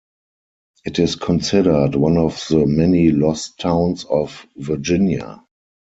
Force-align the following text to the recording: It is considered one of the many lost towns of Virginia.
It 0.83 0.97
is 0.97 1.15
considered 1.15 1.93
one 1.93 2.17
of 2.17 2.43
the 2.49 2.65
many 2.65 3.11
lost 3.11 3.59
towns 3.59 4.03
of 4.05 4.47
Virginia. 4.57 5.43